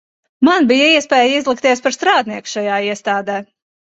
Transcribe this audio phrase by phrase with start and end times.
[0.47, 3.37] Man bija iespēja izlikties par strādnieku šajā iestādē.